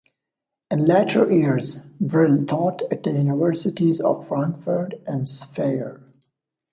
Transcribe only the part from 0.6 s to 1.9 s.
In later years,